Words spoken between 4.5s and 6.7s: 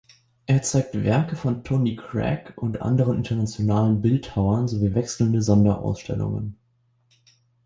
sowie wechselnde Sonderausstellungen.